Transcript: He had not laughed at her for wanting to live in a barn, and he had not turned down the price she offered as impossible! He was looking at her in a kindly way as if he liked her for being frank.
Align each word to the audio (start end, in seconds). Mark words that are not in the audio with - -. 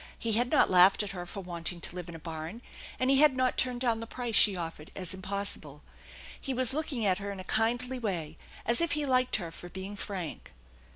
He 0.17 0.31
had 0.31 0.49
not 0.49 0.71
laughed 0.71 1.03
at 1.03 1.11
her 1.11 1.27
for 1.27 1.41
wanting 1.41 1.79
to 1.81 1.93
live 1.95 2.09
in 2.09 2.15
a 2.15 2.19
barn, 2.19 2.63
and 2.99 3.11
he 3.11 3.17
had 3.17 3.37
not 3.37 3.55
turned 3.55 3.81
down 3.81 3.99
the 3.99 4.07
price 4.07 4.35
she 4.35 4.55
offered 4.55 4.91
as 4.95 5.13
impossible! 5.13 5.83
He 6.41 6.55
was 6.55 6.73
looking 6.73 7.05
at 7.05 7.19
her 7.19 7.31
in 7.31 7.39
a 7.39 7.43
kindly 7.43 7.99
way 7.99 8.35
as 8.65 8.81
if 8.81 8.93
he 8.93 9.05
liked 9.05 9.35
her 9.35 9.51
for 9.51 9.69
being 9.69 9.95
frank. 9.95 10.53